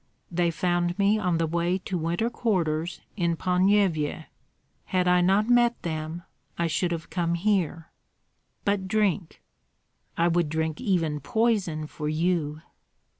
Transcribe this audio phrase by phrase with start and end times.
[0.31, 4.25] "They found me on the way to winter quarters in Ponyevyej.
[4.85, 6.23] Had I not met them
[6.57, 7.91] I should have come here."
[8.65, 9.43] "But drink."
[10.17, 12.63] "I would drink even poison for you!"